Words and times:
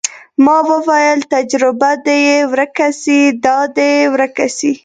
ما 0.43 0.57
وويل 0.69 1.19
تجربه 1.33 1.91
دې 2.05 2.17
يې 2.27 2.37
ورکه 2.51 2.87
سي 3.01 3.17
دا 3.45 3.57
دې 3.75 3.91
ورکه 4.13 4.47
سي. 4.57 4.71